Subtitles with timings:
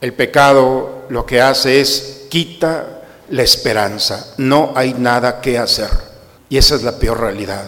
[0.00, 4.32] El pecado lo que hace es quita la esperanza.
[4.36, 5.90] No hay nada que hacer.
[6.48, 7.66] Y esa es la peor realidad.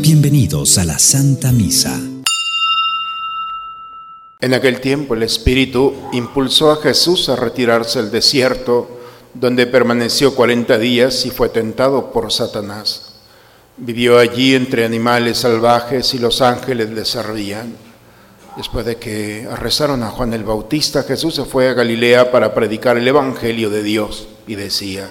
[0.00, 2.00] Bienvenidos a la Santa Misa.
[4.38, 8.99] En aquel tiempo el Espíritu impulsó a Jesús a retirarse al desierto
[9.34, 13.14] donde permaneció cuarenta días y fue tentado por Satanás.
[13.76, 17.74] Vivió allí entre animales salvajes y los ángeles le servían.
[18.56, 22.98] Después de que arrestaron a Juan el Bautista, Jesús se fue a Galilea para predicar
[22.98, 25.08] el Evangelio de Dios y decía,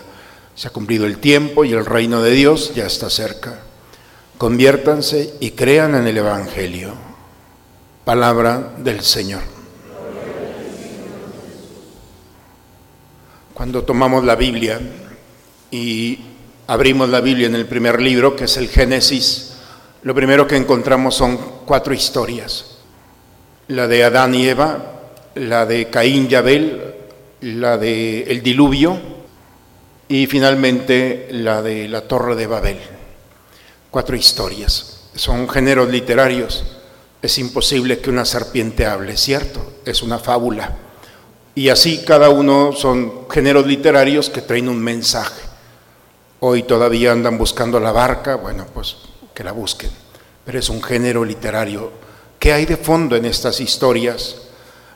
[0.55, 3.61] se ha cumplido el tiempo y el reino de Dios ya está cerca.
[4.37, 6.93] Conviértanse y crean en el Evangelio.
[8.03, 9.58] Palabra del Señor.
[13.59, 14.79] Cuando tomamos la Biblia
[15.69, 16.17] y
[16.67, 19.57] abrimos la Biblia en el primer libro, que es el Génesis,
[20.03, 22.77] lo primero que encontramos son cuatro historias.
[23.67, 25.01] La de Adán y Eva,
[25.35, 26.95] la de Caín y Abel,
[27.41, 28.97] la de el diluvio
[30.07, 32.79] y finalmente la de la Torre de Babel.
[33.91, 35.09] Cuatro historias.
[35.15, 36.63] Son géneros literarios.
[37.21, 39.81] Es imposible que una serpiente hable, ¿cierto?
[39.83, 40.77] Es una fábula
[41.55, 45.41] y así cada uno son géneros literarios que traen un mensaje.
[46.39, 48.95] Hoy todavía andan buscando la barca, bueno, pues
[49.33, 49.89] que la busquen.
[50.45, 51.91] Pero es un género literario.
[52.39, 54.37] ¿Qué hay de fondo en estas historias?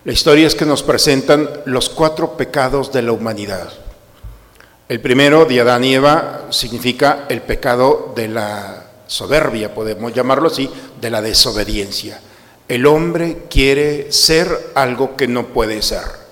[0.05, 3.69] La historia es que nos presentan los cuatro pecados de la humanidad.
[4.89, 10.69] El primero, de Adán y Eva, significa el pecado de la soberbia, podemos llamarlo así,
[10.99, 12.19] de la desobediencia.
[12.67, 16.22] El hombre quiere ser algo que no puede ser.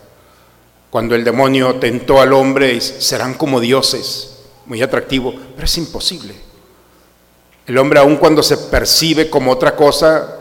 [0.91, 6.35] Cuando el demonio tentó al hombre, serán como dioses, muy atractivo, pero es imposible.
[7.65, 10.37] El hombre, aun cuando se percibe como otra cosa,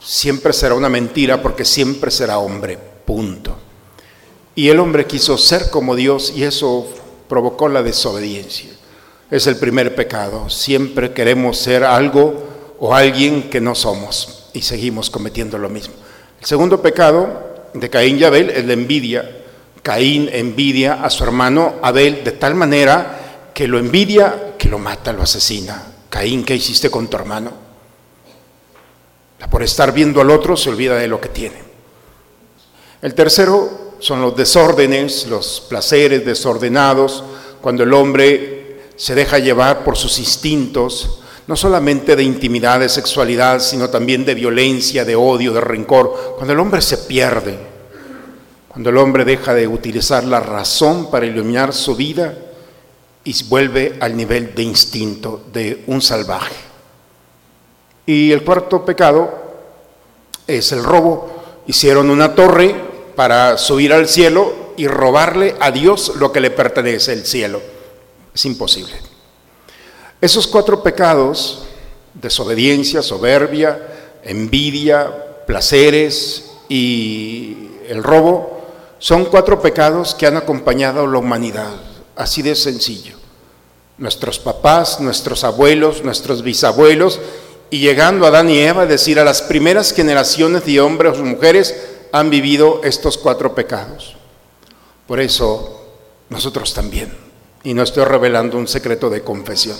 [0.00, 3.56] siempre será una mentira porque siempre será hombre, punto.
[4.54, 6.86] Y el hombre quiso ser como Dios y eso
[7.28, 8.70] provocó la desobediencia.
[9.30, 10.50] Es el primer pecado.
[10.50, 12.42] Siempre queremos ser algo
[12.78, 15.94] o alguien que no somos y seguimos cometiendo lo mismo.
[16.40, 19.43] El segundo pecado de Caín y Abel es la envidia.
[19.84, 25.12] Caín envidia a su hermano Abel de tal manera que lo envidia, que lo mata,
[25.12, 25.82] lo asesina.
[26.08, 27.52] Caín, ¿qué hiciste con tu hermano?
[29.50, 31.62] Por estar viendo al otro se olvida de lo que tiene.
[33.02, 37.22] El tercero son los desórdenes, los placeres desordenados,
[37.60, 43.60] cuando el hombre se deja llevar por sus instintos, no solamente de intimidad, de sexualidad,
[43.60, 47.73] sino también de violencia, de odio, de rencor, cuando el hombre se pierde
[48.74, 52.36] cuando el hombre deja de utilizar la razón para iluminar su vida
[53.22, 56.56] y vuelve al nivel de instinto de un salvaje.
[58.04, 59.32] Y el cuarto pecado
[60.48, 61.44] es el robo.
[61.68, 62.74] Hicieron una torre
[63.14, 67.62] para subir al cielo y robarle a Dios lo que le pertenece, el cielo.
[68.34, 68.94] Es imposible.
[70.20, 71.62] Esos cuatro pecados,
[72.12, 78.53] desobediencia, soberbia, envidia, placeres y el robo,
[79.04, 81.74] son cuatro pecados que han acompañado a la humanidad,
[82.16, 83.16] así de sencillo.
[83.98, 87.20] Nuestros papás, nuestros abuelos, nuestros bisabuelos,
[87.68, 91.74] y llegando a Adán y Eva, decir, a las primeras generaciones de hombres o mujeres,
[92.12, 94.16] han vivido estos cuatro pecados.
[95.06, 95.84] Por eso,
[96.30, 97.14] nosotros también.
[97.62, 99.76] Y no estoy revelando un secreto de confesión.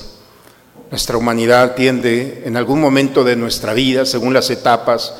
[0.90, 5.14] Nuestra humanidad tiende, en algún momento de nuestra vida, según las etapas,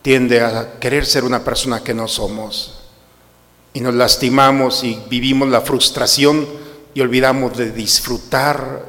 [0.00, 2.85] tiende a querer ser una persona que no somos
[3.76, 6.48] y nos lastimamos y vivimos la frustración
[6.94, 8.86] y olvidamos de disfrutar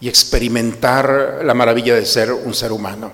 [0.00, 3.10] y experimentar la maravilla de ser un ser humano.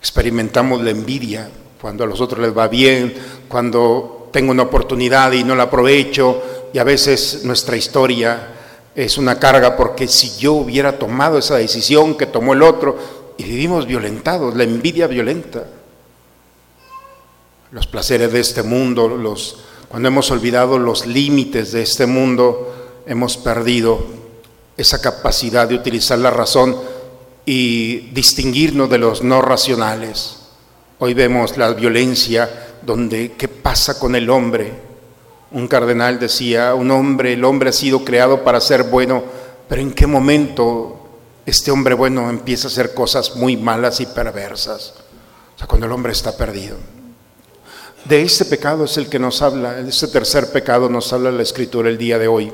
[0.00, 1.48] Experimentamos la envidia
[1.80, 3.14] cuando a los otros les va bien,
[3.46, 8.48] cuando tengo una oportunidad y no la aprovecho y a veces nuestra historia
[8.96, 12.98] es una carga porque si yo hubiera tomado esa decisión que tomó el otro
[13.36, 15.68] y vivimos violentados, la envidia violenta.
[17.70, 19.58] Los placeres de este mundo, los
[19.94, 24.04] cuando hemos olvidado los límites de este mundo, hemos perdido
[24.76, 26.76] esa capacidad de utilizar la razón
[27.46, 30.38] y distinguirnos de los no racionales.
[30.98, 34.72] Hoy vemos la violencia donde qué pasa con el hombre.
[35.52, 39.22] Un cardenal decía, un hombre, el hombre ha sido creado para ser bueno,
[39.68, 41.06] pero ¿en qué momento
[41.46, 44.92] este hombre bueno empieza a hacer cosas muy malas y perversas?
[45.54, 46.78] O sea, cuando el hombre está perdido.
[48.04, 51.42] De este pecado es el que nos habla, de este tercer pecado nos habla la
[51.42, 52.52] Escritura el día de hoy.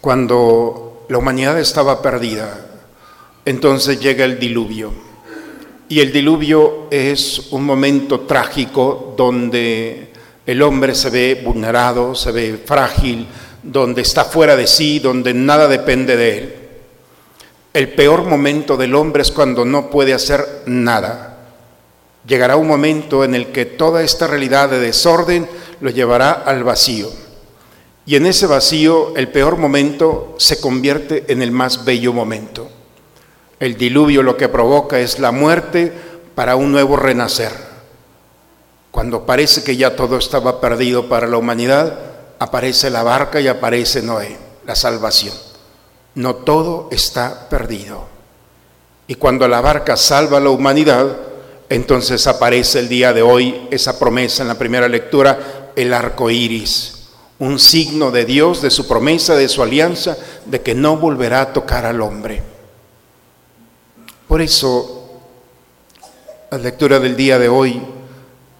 [0.00, 2.66] cuando la humanidad estaba perdida,
[3.44, 4.92] entonces llega el diluvio.
[5.88, 10.12] Y el diluvio es un momento trágico donde
[10.46, 13.26] el hombre se ve vulnerado, se ve frágil,
[13.62, 16.54] donde está fuera de sí, donde nada depende de él.
[17.72, 21.33] El peor momento del hombre es cuando no puede hacer nada.
[22.26, 25.48] Llegará un momento en el que toda esta realidad de desorden
[25.80, 27.10] lo llevará al vacío.
[28.06, 32.68] Y en ese vacío el peor momento se convierte en el más bello momento.
[33.60, 35.92] El diluvio lo que provoca es la muerte
[36.34, 37.52] para un nuevo renacer.
[38.90, 41.98] Cuando parece que ya todo estaba perdido para la humanidad,
[42.38, 44.36] aparece la barca y aparece Noé,
[44.66, 45.34] la salvación.
[46.14, 48.06] No todo está perdido.
[49.06, 51.16] Y cuando la barca salva a la humanidad,
[51.68, 57.08] entonces aparece el día de hoy esa promesa en la primera lectura, el arco iris,
[57.38, 61.52] un signo de Dios, de su promesa, de su alianza, de que no volverá a
[61.52, 62.42] tocar al hombre.
[64.28, 65.20] Por eso,
[66.50, 67.82] la lectura del día de hoy,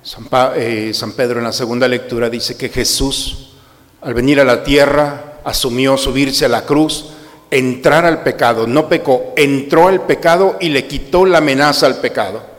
[0.02, 3.54] San, eh, San Pedro en la segunda lectura dice que Jesús,
[4.02, 7.10] al venir a la tierra, asumió subirse a la cruz,
[7.50, 12.53] entrar al pecado, no pecó, entró al pecado y le quitó la amenaza al pecado.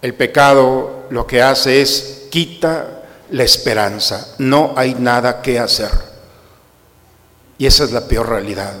[0.00, 5.90] El pecado lo que hace es quita la esperanza, no hay nada que hacer.
[7.58, 8.74] Y esa es la peor realidad.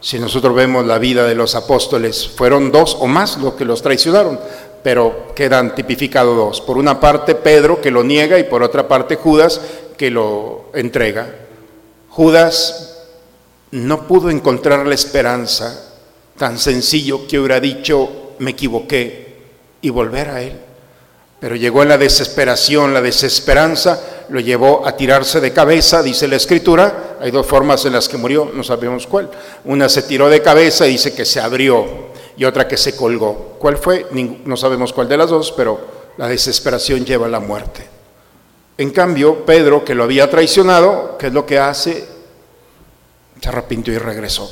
[0.00, 3.82] Si nosotros vemos la vida de los apóstoles, fueron dos o más los que los
[3.82, 4.38] traicionaron,
[4.82, 6.60] pero quedan tipificados dos.
[6.60, 9.60] Por una parte Pedro que lo niega y por otra parte Judas
[9.96, 11.34] que lo entrega.
[12.10, 12.98] Judas
[13.70, 15.94] no pudo encontrar la esperanza
[16.36, 19.27] tan sencillo que hubiera dicho me equivoqué
[19.80, 20.58] y volver a él.
[21.40, 27.16] Pero llegó la desesperación, la desesperanza lo llevó a tirarse de cabeza, dice la escritura.
[27.20, 29.30] Hay dos formas en las que murió, no sabemos cuál.
[29.64, 33.56] Una se tiró de cabeza y dice que se abrió y otra que se colgó.
[33.58, 34.06] ¿Cuál fue?
[34.44, 35.80] No sabemos cuál de las dos, pero
[36.16, 37.86] la desesperación lleva a la muerte.
[38.76, 42.06] En cambio, Pedro, que lo había traicionado, ¿qué es lo que hace?
[43.40, 44.48] Se arrepintió y regresó.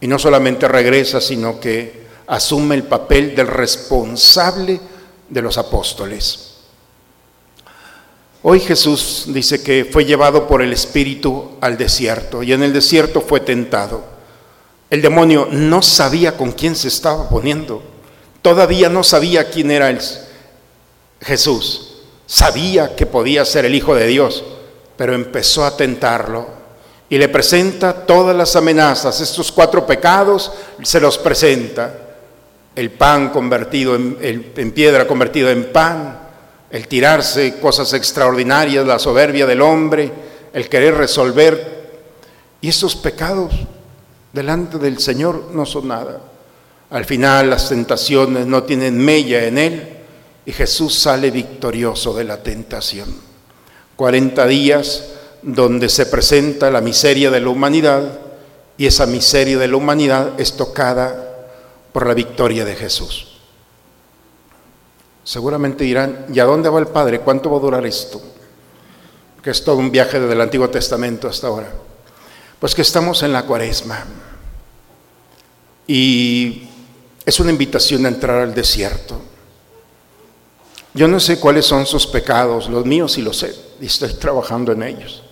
[0.00, 4.78] Y no solamente regresa, sino que asume el papel del responsable
[5.28, 6.44] de los apóstoles.
[8.42, 13.20] Hoy Jesús dice que fue llevado por el Espíritu al desierto y en el desierto
[13.20, 14.04] fue tentado.
[14.90, 17.82] El demonio no sabía con quién se estaba poniendo.
[18.42, 19.98] Todavía no sabía quién era el
[21.20, 21.96] Jesús.
[22.26, 24.44] Sabía que podía ser el Hijo de Dios,
[24.96, 26.46] pero empezó a tentarlo
[27.08, 29.20] y le presenta todas las amenazas.
[29.20, 30.52] Estos cuatro pecados
[30.82, 32.07] se los presenta
[32.78, 36.16] el pan convertido en, piedra, convertido en pan,
[36.70, 40.12] el tirarse cosas extraordinarias, la soberbia del hombre,
[40.52, 41.88] el querer resolver.
[42.60, 43.52] Y esos pecados
[44.32, 46.20] delante del Señor no son nada.
[46.90, 49.88] Al final las tentaciones no tienen mella en Él
[50.46, 53.12] y Jesús sale victorioso de la tentación.
[53.96, 55.04] 40 días
[55.42, 58.20] donde se presenta la miseria de la humanidad
[58.76, 61.27] y esa miseria de la humanidad es tocada
[61.92, 63.38] por la victoria de Jesús.
[65.24, 67.20] Seguramente dirán, ¿y a dónde va el Padre?
[67.20, 68.20] ¿Cuánto va a durar esto?
[69.42, 71.70] Que es todo un viaje desde el Antiguo Testamento hasta ahora.
[72.58, 74.04] Pues que estamos en la cuaresma.
[75.86, 76.68] Y
[77.24, 79.20] es una invitación a entrar al desierto.
[80.94, 84.72] Yo no sé cuáles son sus pecados, los míos sí los sé, y estoy trabajando
[84.72, 85.22] en ellos.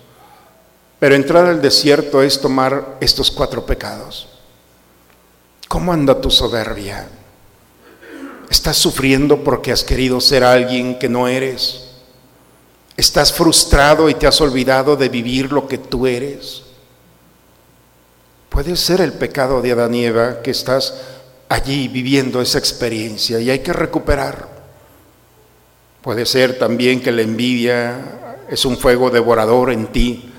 [0.99, 4.36] Pero entrar al desierto es tomar estos cuatro pecados
[5.67, 7.07] ¿Cómo anda tu soberbia?
[8.49, 11.83] ¿Estás sufriendo porque has querido ser alguien que no eres?
[12.95, 16.63] ¿Estás frustrado y te has olvidado de vivir lo que tú eres?
[18.49, 20.93] Puede ser el pecado de Adán y Eva que estás
[21.49, 24.47] allí viviendo esa experiencia y hay que recuperar.
[26.01, 30.31] Puede ser también que la envidia es un fuego devorador en ti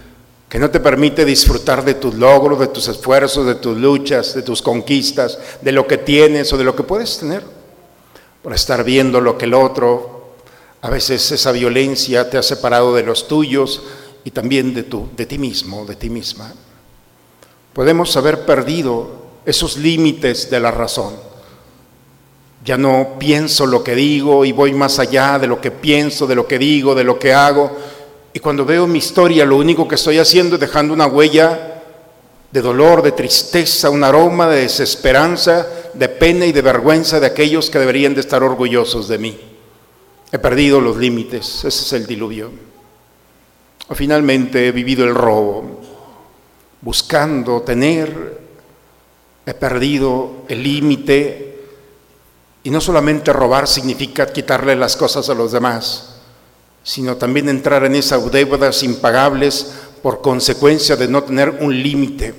[0.49, 4.43] que no te permite disfrutar de tus logros, de tus esfuerzos, de tus luchas, de
[4.43, 7.45] tus conquistas, de lo que tienes o de lo que puedes tener,
[8.43, 10.33] por estar viendo lo que el otro,
[10.81, 13.83] a veces esa violencia te ha separado de los tuyos
[14.25, 16.55] y también de, tu, de ti mismo, de ti misma.
[17.75, 19.11] Podemos haber perdido
[19.45, 21.15] esos límites de la razón.
[22.65, 26.35] Ya no pienso lo que digo y voy más allá de lo que pienso, de
[26.35, 27.77] lo que digo, de lo que hago,
[28.39, 31.83] y cuando veo mi historia, lo único que estoy haciendo es dejando una huella
[32.53, 37.69] de dolor, de tristeza, un aroma de desesperanza, de pena y de vergüenza de aquellos
[37.69, 39.41] que deberían de estar orgullosos de mí.
[40.31, 42.53] He perdido los límites, ese es el diluvio.
[43.89, 45.81] O finalmente he vivido el robo.
[46.81, 48.41] buscando tener,
[49.47, 51.65] he perdido el límite.
[52.63, 56.18] Y no solamente robar significa quitarle las cosas a los demás,
[56.89, 62.35] sino también entrar en esas deudas impagables por consecuencia de no tener un límite.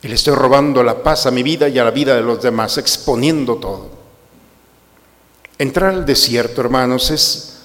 [0.00, 2.40] Y le estoy robando la paz a mi vida y a la vida de los
[2.40, 3.90] demás, exponiendo todo.
[5.58, 7.56] Entrar al desierto, hermanos, es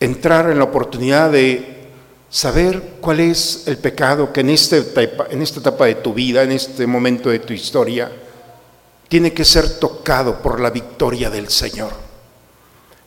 [0.00, 1.90] entrar en la oportunidad de
[2.28, 4.84] saber cuál es el pecado que en, este
[5.30, 8.10] en esta etapa de tu vida, en este momento de tu historia,
[9.06, 12.03] tiene que ser tocado por la victoria del Señor.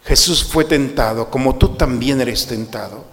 [0.07, 3.03] Jesús fue tentado como tú también eres tentado.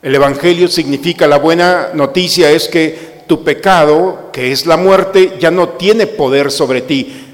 [0.00, 5.50] El Evangelio significa, la buena noticia es que tu pecado, que es la muerte, ya
[5.50, 7.24] no tiene poder sobre ti.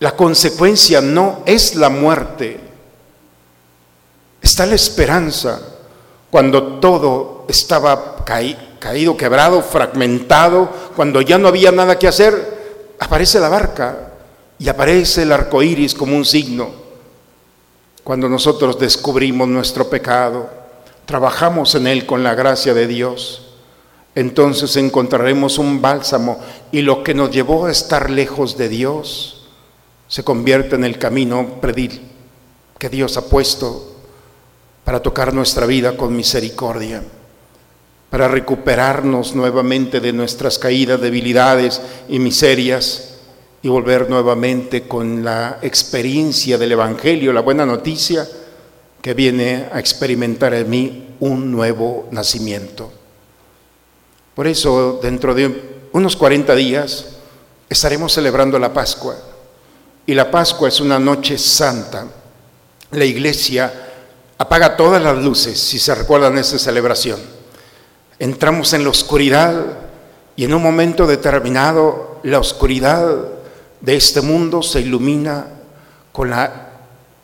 [0.00, 2.58] La consecuencia no es la muerte.
[4.42, 5.60] Está la esperanza
[6.28, 13.48] cuando todo estaba caído, quebrado, fragmentado, cuando ya no había nada que hacer, aparece la
[13.48, 14.14] barca
[14.58, 16.79] y aparece el arco iris como un signo.
[18.04, 20.48] Cuando nosotros descubrimos nuestro pecado,
[21.04, 23.50] trabajamos en él con la gracia de Dios,
[24.14, 26.40] entonces encontraremos un bálsamo
[26.72, 29.48] y lo que nos llevó a estar lejos de Dios
[30.08, 32.00] se convierte en el camino predil
[32.78, 33.94] que Dios ha puesto
[34.84, 37.04] para tocar nuestra vida con misericordia,
[38.08, 43.09] para recuperarnos nuevamente de nuestras caídas, debilidades y miserias
[43.62, 48.26] y volver nuevamente con la experiencia del Evangelio, la buena noticia
[49.02, 52.90] que viene a experimentar en mí un nuevo nacimiento.
[54.34, 57.06] Por eso, dentro de unos 40 días,
[57.68, 59.16] estaremos celebrando la Pascua.
[60.06, 62.06] Y la Pascua es una noche santa.
[62.92, 63.72] La iglesia
[64.38, 67.20] apaga todas las luces, si se recuerdan esa celebración.
[68.18, 69.54] Entramos en la oscuridad
[70.36, 73.39] y en un momento determinado la oscuridad
[73.80, 75.46] de este mundo se ilumina
[76.12, 76.68] con la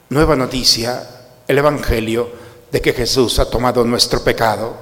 [0.08, 1.02] nueva noticia,
[1.46, 2.30] el Evangelio,
[2.70, 4.74] de que Jesús ha tomado nuestro pecado.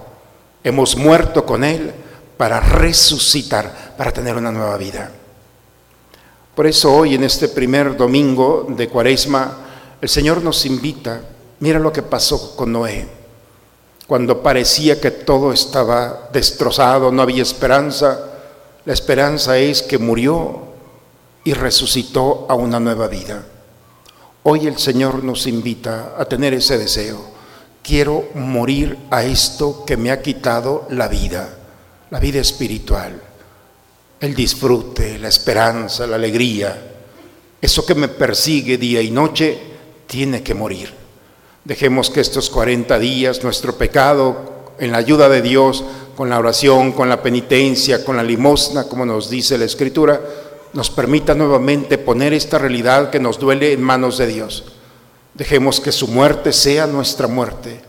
[0.63, 1.93] Hemos muerto con Él
[2.37, 5.11] para resucitar, para tener una nueva vida.
[6.55, 9.59] Por eso hoy, en este primer domingo de Cuaresma,
[10.01, 11.21] el Señor nos invita
[11.61, 13.09] Mira lo que pasó con Noé.
[14.07, 18.21] Cuando parecía que todo estaba destrozado, no había esperanza,
[18.85, 20.74] la esperanza es que murió
[21.45, 23.45] y resucitó a una nueva vida.
[24.43, 27.33] Hoy el Señor nos invita a tener ese deseo.
[27.83, 31.59] Quiero morir a esto que me ha quitado la vida,
[32.11, 33.21] la vida espiritual,
[34.21, 36.93] el disfrute, la esperanza, la alegría.
[37.61, 39.59] Eso que me persigue día y noche
[40.07, 40.93] tiene que morir.
[41.65, 45.85] Dejemos que estos 40 días, nuestro pecado, en la ayuda de Dios,
[46.17, 50.21] con la oración, con la penitencia, con la limosna, como nos dice la Escritura,
[50.75, 54.65] nos permita nuevamente poner esta realidad que nos duele en manos de Dios.
[55.35, 57.81] Dejemos que su muerte sea nuestra muerte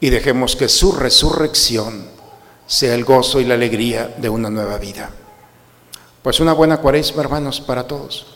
[0.00, 2.08] y dejemos que su resurrección
[2.66, 5.10] sea el gozo y la alegría de una nueva vida.
[6.22, 8.26] Pues una buena cuaresma, hermanos, para todos.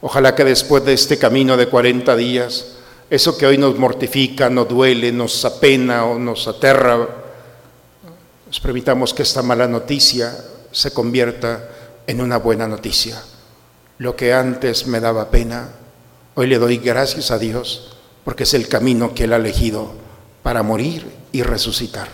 [0.00, 2.76] Ojalá que después de este camino de 40 días,
[3.10, 7.06] eso que hoy nos mortifica, nos duele, nos apena o nos aterra,
[8.46, 10.36] nos permitamos que esta mala noticia
[10.70, 11.68] se convierta
[12.06, 13.22] en una buena noticia.
[14.02, 15.68] Lo que antes me daba pena,
[16.34, 19.92] hoy le doy gracias a Dios porque es el camino que Él ha elegido
[20.42, 22.08] para morir y resucitar.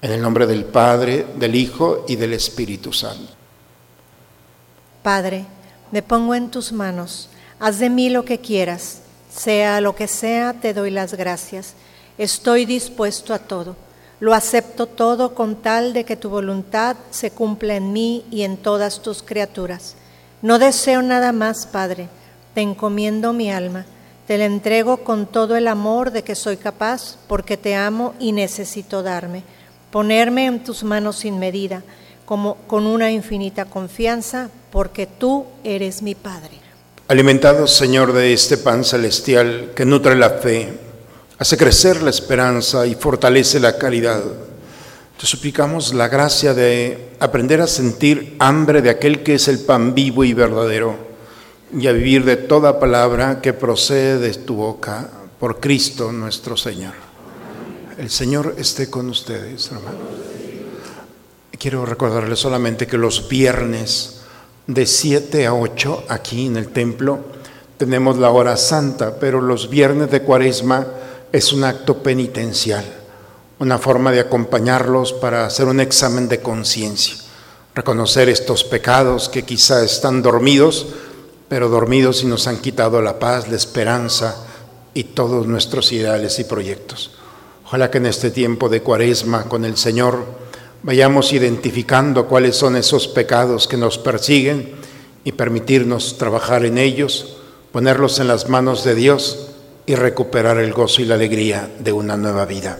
[0.00, 3.32] En el nombre del Padre, del Hijo y del Espíritu Santo.
[5.02, 5.46] Padre,
[5.90, 10.52] me pongo en tus manos, haz de mí lo que quieras sea lo que sea,
[10.52, 11.74] te doy las gracias.
[12.18, 13.74] Estoy dispuesto a todo.
[14.20, 18.56] Lo acepto todo con tal de que tu voluntad se cumpla en mí y en
[18.58, 19.96] todas tus criaturas.
[20.40, 22.08] No deseo nada más, Padre.
[22.54, 23.86] Te encomiendo mi alma.
[24.26, 28.32] Te la entrego con todo el amor de que soy capaz, porque te amo y
[28.32, 29.42] necesito darme.
[29.90, 31.82] Ponerme en tus manos sin medida,
[32.24, 36.58] como con una infinita confianza, porque tú eres mi Padre.
[37.08, 40.78] Alimentados, Señor, de este pan celestial que nutre la fe,
[41.38, 44.22] hace crecer la esperanza y fortalece la caridad.
[45.18, 49.92] Te suplicamos la gracia de aprender a sentir hambre de aquel que es el pan
[49.92, 50.94] vivo y verdadero
[51.76, 55.10] y a vivir de toda palabra que procede de tu boca
[55.40, 56.94] por Cristo nuestro Señor.
[57.98, 60.00] El Señor esté con ustedes, hermanos.
[61.58, 64.20] Quiero recordarles solamente que los viernes
[64.68, 67.24] de 7 a 8 aquí en el templo
[67.76, 70.86] tenemos la hora santa, pero los viernes de cuaresma
[71.32, 72.97] es un acto penitencial.
[73.60, 77.16] Una forma de acompañarlos para hacer un examen de conciencia,
[77.74, 80.86] reconocer estos pecados que quizá están dormidos,
[81.48, 84.36] pero dormidos y nos han quitado la paz, la esperanza
[84.94, 87.12] y todos nuestros ideales y proyectos.
[87.64, 90.24] Ojalá que en este tiempo de cuaresma con el Señor
[90.82, 94.76] vayamos identificando cuáles son esos pecados que nos persiguen
[95.24, 97.36] y permitirnos trabajar en ellos,
[97.72, 99.48] ponerlos en las manos de Dios
[99.84, 102.78] y recuperar el gozo y la alegría de una nueva vida.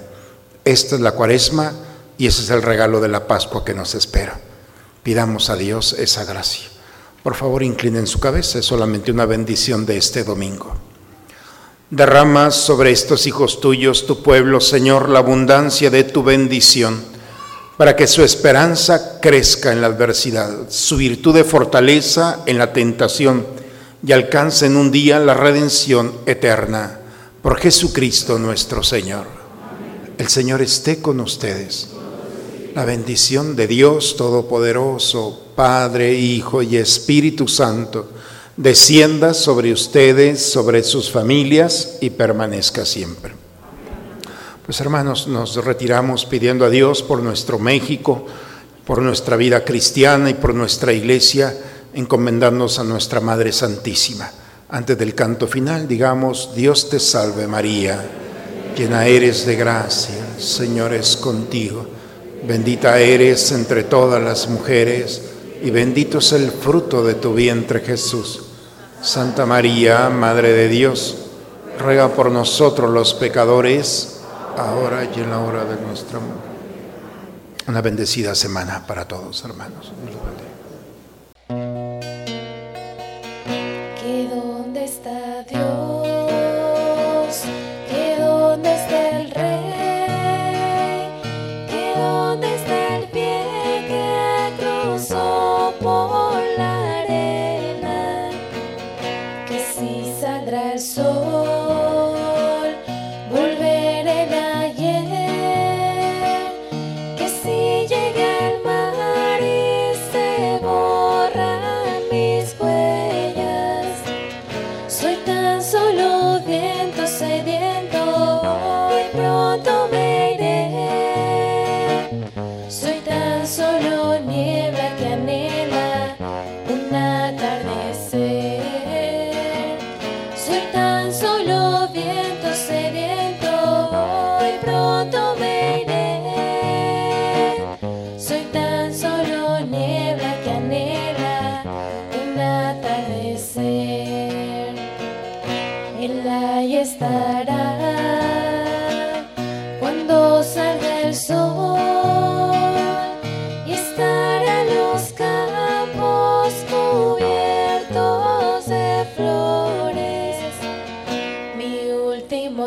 [0.68, 1.72] Esta es la cuaresma
[2.18, 4.38] y ese es el regalo de la Pascua que nos espera.
[5.02, 6.68] Pidamos a Dios esa gracia.
[7.22, 10.74] Por favor, inclinen su cabeza, es solamente una bendición de este domingo.
[11.88, 17.02] Derrama sobre estos hijos tuyos, tu pueblo, Señor, la abundancia de tu bendición,
[17.78, 23.46] para que su esperanza crezca en la adversidad, su virtud de fortaleza en la tentación
[24.06, 27.00] y alcancen un día la redención eterna.
[27.40, 29.37] Por Jesucristo nuestro Señor.
[30.18, 31.90] El Señor esté con ustedes.
[32.74, 38.10] La bendición de Dios Todopoderoso, Padre, Hijo y Espíritu Santo,
[38.56, 43.32] descienda sobre ustedes, sobre sus familias y permanezca siempre.
[44.66, 48.26] Pues hermanos, nos retiramos pidiendo a Dios por nuestro México,
[48.84, 51.56] por nuestra vida cristiana y por nuestra iglesia,
[51.94, 54.28] encomendándonos a nuestra Madre Santísima.
[54.68, 58.27] Antes del canto final, digamos, Dios te salve María
[58.78, 61.84] llena eres de gracia, Señor es contigo.
[62.44, 65.20] Bendita eres entre todas las mujeres
[65.60, 68.44] y bendito es el fruto de tu vientre Jesús.
[69.02, 71.16] Santa María, Madre de Dios,
[71.80, 74.20] ruega por nosotros los pecadores,
[74.56, 76.48] ahora y en la hora de nuestra muerte.
[77.66, 79.92] Una bendecida semana para todos, hermanos.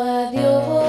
[0.02, 0.81] Soy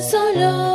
[0.00, 0.65] solo